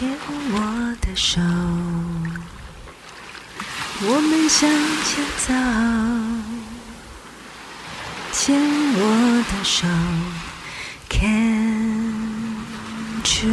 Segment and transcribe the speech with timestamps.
[0.00, 0.56] 牵我
[1.02, 1.42] 的手，
[4.00, 4.66] 我们向
[5.04, 5.52] 前走。
[8.32, 8.58] 牵
[8.96, 9.86] 我的手
[11.10, 12.56] ，Can
[13.22, 13.50] true。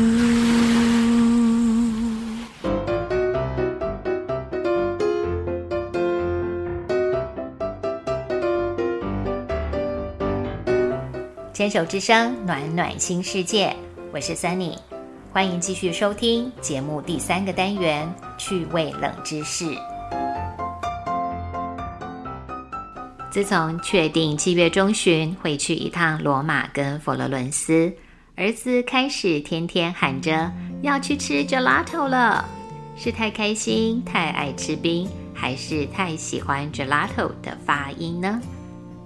[11.53, 13.75] 牵手之声，暖暖新世界，
[14.13, 14.77] 我是 Sunny，
[15.31, 19.65] 欢迎继续收听节目第三个单元趣味冷知识。
[23.29, 27.93] 自从确定七月中旬会去一趟罗马跟佛罗伦斯，
[28.35, 32.43] 儿子开始天天喊着要去吃 gelato 了。
[32.95, 38.41] 是太开心、太爱吃冰，还是太喜欢 gelato 的发音呢？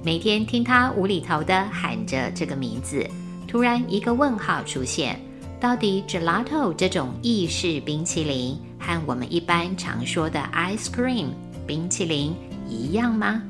[0.01, 3.05] 每天听他无厘头的喊着这个名字，
[3.49, 5.19] 突然一个问号出现：
[5.61, 11.27] 到底 gelato 这种意式冰淇淋和我们一般常说的 ice cream
[11.67, 12.33] 冰淇淋
[12.67, 13.43] 一样吗？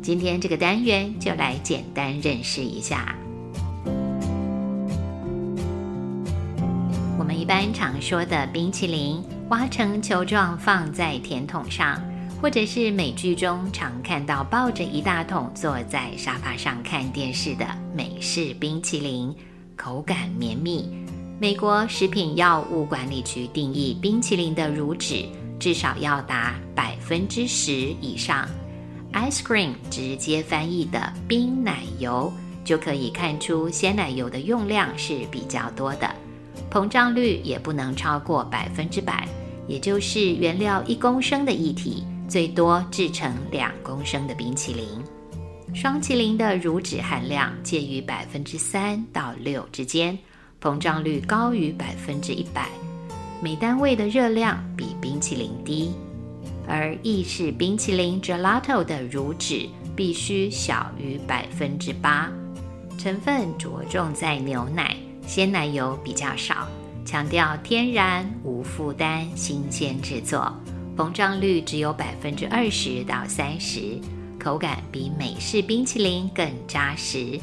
[0.00, 3.12] 今天这个单元就来简单认识一下。
[7.18, 12.00] 我们一般常说的冰淇淋，挖成球状放在甜筒上。
[12.40, 19.34] 或者是美剧中常看到抱着一大桶坐在沙发上看电视的美式冰淇淋，
[19.74, 20.88] 口感绵密。
[21.40, 25.24] 美国食品药物管理局定义冰淇淋的乳脂
[25.60, 28.48] 至少要达百分之十以上。
[29.12, 32.32] Ice cream 直接翻译的冰奶油
[32.64, 36.12] 就可以看出鲜奶油的用量是比较多的，
[36.72, 39.28] 膨胀率也不能超过百分之百，
[39.68, 42.02] 也就是原料一公升的液体。
[42.28, 44.86] 最多制成两公升的冰淇淋，
[45.72, 50.18] 双淇淋的乳脂含量介于百分之三到六之间，
[50.60, 52.68] 膨胀率高于百分之一百，
[53.40, 55.92] 每单位的热量比冰淇淋低。
[56.66, 62.30] 而意式冰淇淋 gelato 的乳脂必须小于百分之八，
[62.98, 66.68] 成分着重在牛奶，鲜奶油比较少，
[67.06, 70.52] 强调天然、无负担、新鲜制作。
[70.96, 73.98] 膨胀率只有百分之二十到三十，
[74.38, 77.38] 口感比美式冰淇淋更扎实，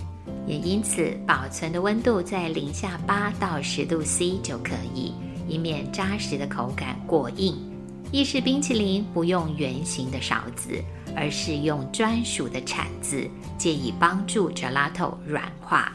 [0.47, 5.13] 也因此保存的温度在零下八到十度 C 就可以，
[5.47, 7.55] 以免扎实的口感过硬。
[8.11, 10.81] 意式冰淇淋不用圆形的勺子，
[11.15, 15.91] 而是用专属的铲子，借以帮助 gelato 软化。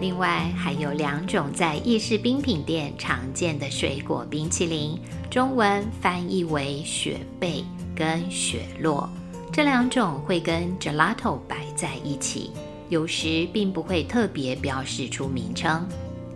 [0.00, 4.96] 另外还有两种在意式冰品店常见的水果冰淇淋，
[5.28, 7.64] 中文翻译为雪贝
[7.96, 9.10] 跟雪落。
[9.52, 12.52] 这两种会跟 gelato 摆在一起，
[12.88, 15.86] 有时并不会特别标示出名称。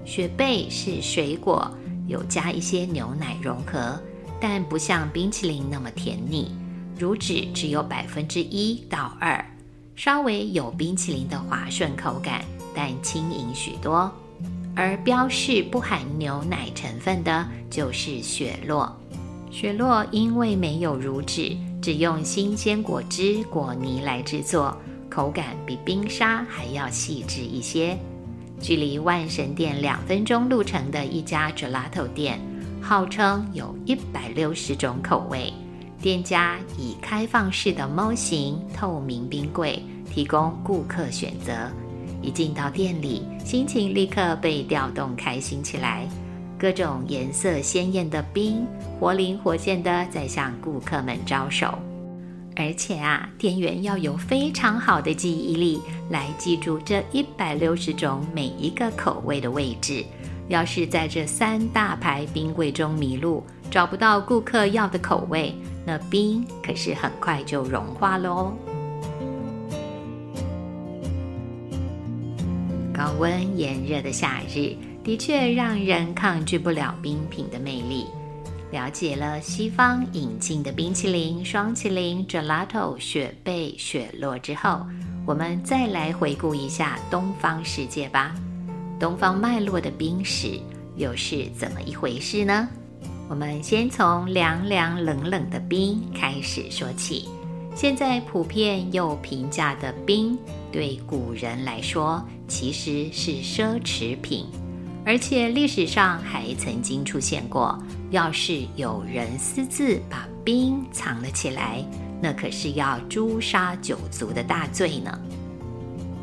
[0.05, 1.71] 雪贝是水果，
[2.09, 4.01] 有加一些牛奶融合，
[4.41, 6.51] 但不像冰淇淋那么甜腻，
[6.99, 9.45] 乳脂只有百分之一到二，
[9.95, 12.45] 稍微有冰淇淋的滑顺口感。
[12.75, 14.11] 但轻盈许多，
[14.75, 18.91] 而标示不含牛奶成分的，就是雪落。
[19.51, 24.75] 雪落因为没有乳脂，只用新鲜果汁果泥来制作，
[25.11, 27.99] 口感比冰沙还要细致一些。
[28.61, 32.41] 距离万神殿两分钟路程的一家 gelato 店，
[32.81, 35.53] 号称有一百六十种口味。
[36.01, 41.53] 店家以开放式的猫形透明冰柜，提供顾客选择。
[42.23, 46.07] 一进到店里，心情立刻被调动开心起来。
[46.63, 48.65] 各种颜色鲜艳的冰，
[49.01, 51.77] 活灵活现的在向顾客们招手。
[52.55, 60.05] 而且啊，店员要有非常好的记忆力，来记住这一百六十种每一个口味的位置。
[60.47, 65.53] 要是在这三大排冰柜中迷路，找不到顾客要的口味，
[65.85, 68.53] 那冰可是很快就融化喽。
[72.95, 78.07] 高温炎热的夏日，的确让人抗拒不了冰品的魅力。
[78.71, 84.87] 了解了西方引进的冰淇淋、双淇淋、gelato、雪贝、雪落之后，
[85.27, 88.35] 我们再来回顾一下东方世界吧。
[88.99, 90.59] 东方脉络的冰史
[90.97, 92.69] 又是怎么一回事呢？
[93.29, 97.29] 我们先从凉凉冷冷的冰开始说起。
[97.75, 100.39] 现在普遍又平价的冰，
[100.71, 104.47] 对古人来说其实是奢侈品，
[105.05, 107.77] 而且历史上还曾经出现过，
[108.11, 111.85] 要是有人私自把冰藏了起来，
[112.21, 115.19] 那可是要诛杀九族的大罪呢。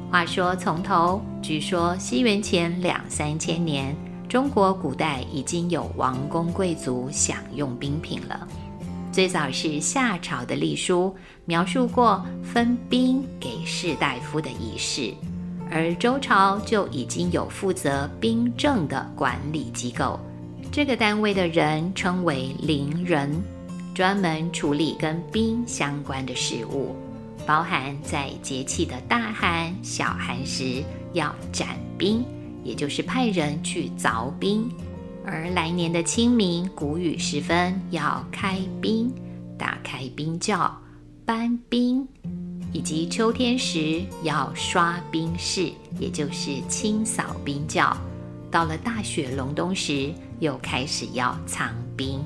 [0.09, 3.95] 话说从头，据说西元前两三千年，
[4.27, 8.47] 中国古代已经有王公贵族享用冰品了。
[9.11, 11.13] 最早是夏朝的隶书
[11.45, 15.13] 描述过分兵给士大夫的仪式，
[15.71, 20.19] 而周朝就已经有负责兵政的管理机构，
[20.71, 23.31] 这个单位的人称为陵人，
[23.93, 26.95] 专门处理跟兵相关的事物，
[27.45, 30.83] 包含在节气的大寒、小寒时
[31.13, 31.67] 要斩
[31.97, 32.25] 兵，
[32.63, 34.67] 也就是派人去凿冰。
[35.25, 39.13] 而来年的清明谷雨时分，要开冰、
[39.57, 40.75] 打开冰窖、
[41.25, 42.07] 搬冰，
[42.71, 47.95] 以及秋天时要刷冰室，也就是清扫冰窖。
[48.51, 52.23] 到了大雪隆冬时，又开始要藏冰。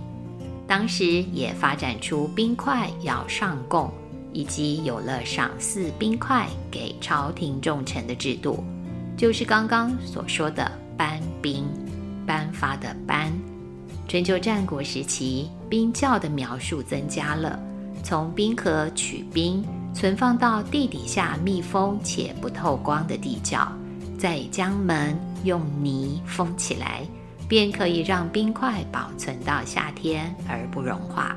[0.68, 3.92] 当时也发展出冰块要上供，
[4.32, 8.64] 以及有了赏赐冰块给朝廷重臣的制度，
[9.18, 11.66] 就是刚刚所说的搬冰。
[12.26, 13.30] 颁发的颁，
[14.08, 17.60] 春秋战国时期，冰窖的描述增加了，
[18.02, 19.62] 从冰河取冰，
[19.94, 23.72] 存放到地底下密封且不透光的地窖，
[24.18, 27.06] 再将门用泥封起来，
[27.48, 31.36] 便可以让冰块保存到夏天而不融化。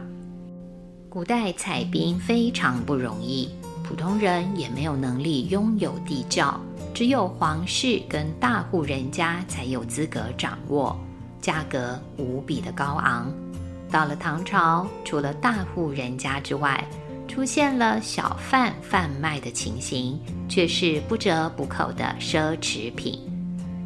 [1.08, 3.50] 古代采冰非常不容易，
[3.82, 6.58] 普通人也没有能力拥有地窖。
[6.94, 10.98] 只有皇室跟大户人家才有资格掌握，
[11.42, 13.30] 价格无比的高昂。
[13.90, 16.82] 到了唐朝，除了大户人家之外，
[17.26, 20.18] 出现了小贩贩卖的情形，
[20.48, 23.20] 却是不折不扣的奢侈品。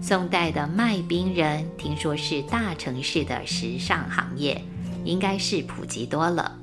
[0.03, 4.63] 宋代的卖冰人，听说是大城市的时尚行业，
[5.05, 6.57] 应该是普及多了。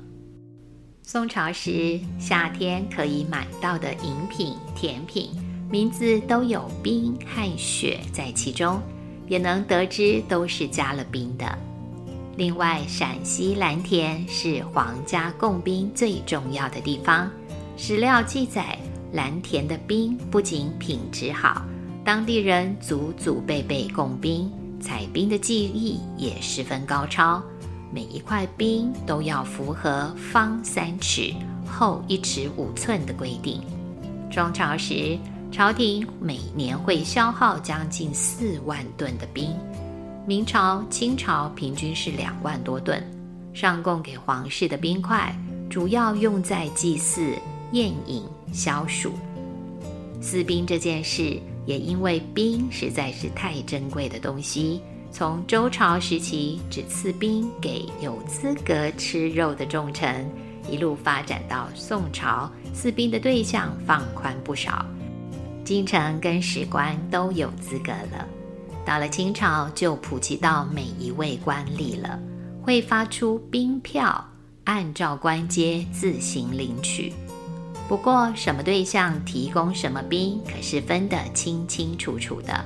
[1.02, 5.30] 宋朝时，夏天可以买到的饮品、甜品。
[5.70, 8.80] 名字都有冰和雪在其中，
[9.26, 11.58] 也能得知都是加了冰的。
[12.38, 17.28] 另外，陕西蓝田是皇家供冰最重要的地方。
[17.76, 18.78] 史料记载，
[19.12, 21.66] 蓝田的冰不仅品质好，
[22.04, 24.48] 当地人祖祖辈辈供冰，
[24.80, 27.42] 采冰的技艺也十分高超。
[27.92, 31.34] 每一块冰都要符合方三尺、
[31.66, 33.60] 厚一尺五寸的规定。
[34.30, 35.18] 中朝时。
[35.50, 39.56] 朝廷每年会消耗将近四万吨的冰，
[40.28, 43.02] 明朝、清朝平均是两万多吨。
[43.54, 45.34] 上供给皇室的冰块，
[45.70, 47.32] 主要用在祭祀、
[47.72, 49.14] 宴饮、消暑。
[50.20, 60.30] 私冰这件事，也因为冰实在是太珍贵的东西，从周朝时期只赐冰给有资格吃肉的重臣，
[60.70, 64.84] 一路发展到宋朝，赐冰的对象放宽不少。
[65.64, 68.28] 京城跟史官都有资格了，
[68.88, 72.18] 到了清朝就普及到每一位官吏了，
[72.62, 74.26] 会发出兵票，
[74.64, 77.12] 按照官阶自行领取。
[77.86, 82.64] 不过什么对象提供什么兵，可是分得清清楚楚的。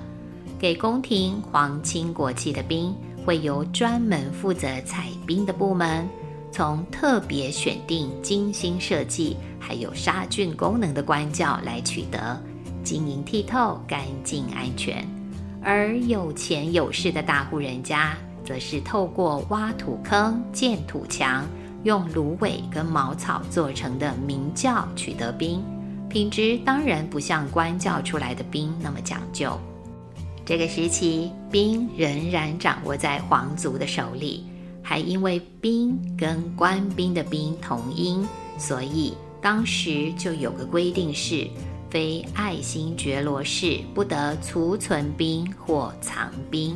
[0.60, 2.94] 给宫廷皇亲国戚的兵，
[3.26, 6.08] 会由专门负责采兵的部门，
[6.52, 12.40] 从特别选定、精心设计，还有杀菌功能的官教来取得。
[12.84, 15.04] 晶莹剔透、干净安全，
[15.64, 21.46] 而有钱有势的大户人家，则是透过挖土坑、建土墙，
[21.84, 25.62] 用芦苇跟茅草做成的明窖取得冰，
[26.08, 29.56] 品质当然不像官教出来的冰那么讲究。
[30.44, 34.44] 这个时期，冰仍然掌握在皇族的手里，
[34.82, 38.26] 还因为冰跟官兵的兵同音，
[38.58, 41.46] 所以当时就有个规定是。
[41.92, 46.74] 非爱新觉罗氏不得储存兵或藏兵，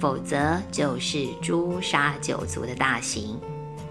[0.00, 3.38] 否则就是诛杀九族的大刑。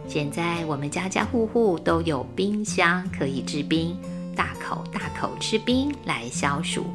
[0.08, 3.96] 现在我们家家户户都有冰箱，可以制冰，
[4.36, 6.86] 大口大口吃冰来消暑，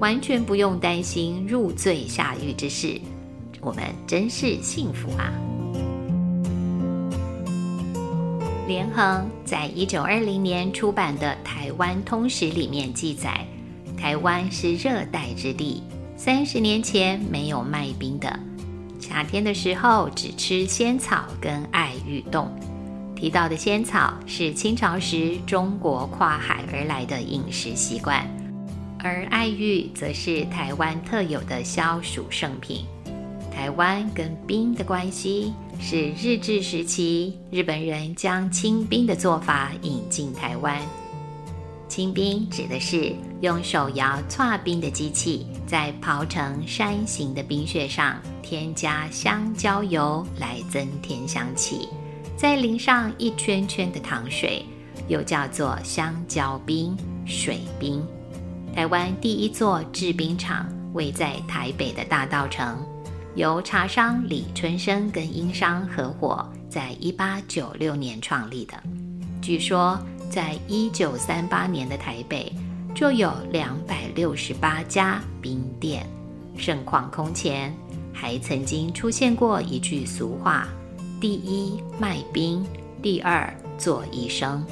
[0.00, 3.00] 完全不用担心入罪下狱之事。
[3.60, 5.32] 我们真是幸福啊！
[8.68, 13.42] 连横在一九二零年出版的《台湾通史》里面记载，
[13.96, 15.82] 台湾是热带之地，
[16.18, 18.38] 三十年前没有卖冰的，
[19.00, 22.46] 夏天的时候只吃仙草跟爱玉冻。
[23.16, 28.22] 提到的仙草是清朝时中国跨海而来的饮食习惯，
[28.98, 32.84] 而爱玉则是台湾特有的消暑圣品。
[33.58, 40.80] 台湾跟冰的关系是日治时期，日本人将清冰的做法引进台湾。
[41.88, 51.88] 清冰指的是用手摇搓冰的机器，在刨成山形的冰屑上添加香蕉油来增添香气，
[52.36, 54.64] 再淋上一圈圈的糖水，
[55.08, 56.96] 又叫做香蕉冰、
[57.26, 58.06] 水冰。
[58.72, 62.78] 台湾第一座制冰厂位在台北的大道城，
[63.38, 68.74] 由茶商李春生跟英商合伙，在一八九六年创立的。
[69.40, 69.96] 据说，
[70.28, 72.52] 在一九三八年的台北，
[72.96, 76.04] 就有两百六十八家冰店，
[76.56, 77.72] 盛况空前。
[78.12, 80.66] 还曾经出现过一句俗话
[81.22, 82.66] ：“第一卖冰，
[83.00, 84.66] 第二做医生。”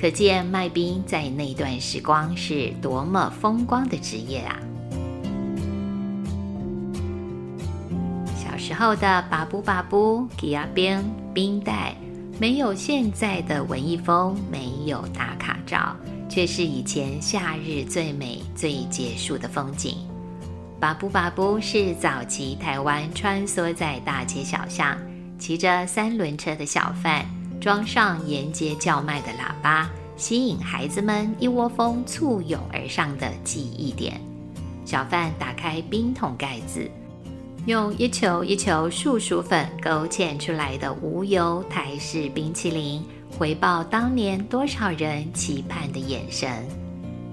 [0.00, 4.56] 可见卖冰在那段时光是多么风光的职业啊！
[8.72, 10.98] 时候的巴布巴布、吉亚冰、
[11.34, 11.94] 冰袋，
[12.40, 15.94] 没有现在的文艺风，没有打卡照，
[16.26, 19.98] 却是以前夏日最美、最结束的风景。
[20.80, 24.96] 巴布巴布是早期台湾穿梭在大街小巷，
[25.38, 27.26] 骑着三轮车的小贩。
[27.60, 34.18] 装上沿街叫卖的喇叭，吸引孩子们一窝蜂簇拥而上的记忆点。
[34.86, 36.90] 小贩打开冰桶盖子，
[37.66, 43.00] 用一球一球树薯粉勾芡出来的无油台式冰淇淋，
[43.38, 46.50] 回报当年多少人期盼的眼神。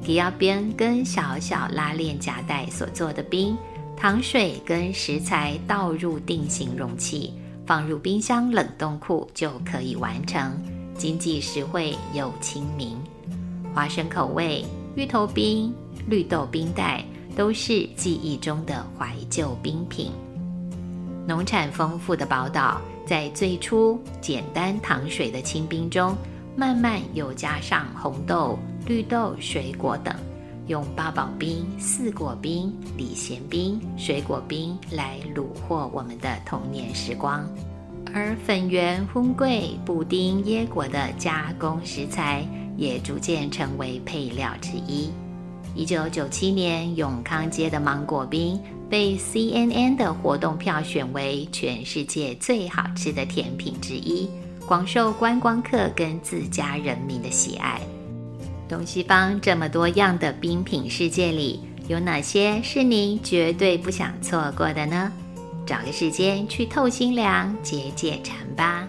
[0.03, 3.57] 迪奥边跟小小拉链夹带所做的冰，
[3.97, 7.33] 糖水跟食材倒入定型容器。
[7.65, 10.55] 放入冰箱冷冻库就可以完成，
[10.95, 12.95] 经济实惠又亲民。
[13.73, 14.63] 花生口味、
[14.95, 15.73] 芋头冰、
[16.07, 17.03] 绿豆冰袋
[17.39, 20.11] 都是记忆中的怀旧冰品。
[21.25, 26.13] 农产丰富的宝岛，在最初简单糖水的清冰中，
[26.53, 30.13] 慢慢又加上红豆、绿豆、水果等，
[30.67, 37.49] 用八宝冰、四果冰、礼贤冰、水果冰来虏获我们的童年时光。
[38.13, 45.09] 而粉圆、荤桂、布丁、椰果的加工食材也逐渐成为配料之一。
[45.75, 48.59] 一九九七年，永康街的芒果冰
[48.89, 54.29] 被 CNN 的活动票选为全世界最好吃的甜品之一，
[54.65, 57.79] 广受观光客跟自家人民的喜爱。
[58.67, 65.11] 东西方这么多样的冰品世界里，有哪些是您绝对不想错过的呢？
[65.65, 68.87] 找个时间去透心凉解解馋吧。